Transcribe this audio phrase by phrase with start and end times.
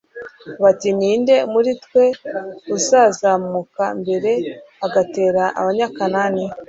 [0.61, 2.03] bati ni nde muri twe
[2.75, 4.31] uzazamuka mbere
[4.85, 6.43] agatera abanyakanani